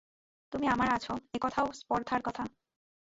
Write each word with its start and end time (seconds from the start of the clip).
তুমি 0.51 0.65
আমার 0.67 0.87
আছ, 0.89 1.05
এ 1.33 1.37
কথাও 1.41 1.67
স্পর্ধার 1.73 2.21
কথা। 2.23 2.43